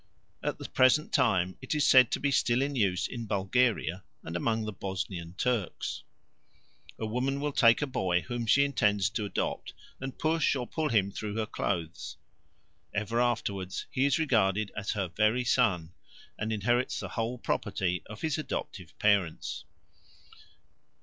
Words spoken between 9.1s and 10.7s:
to adopt and push or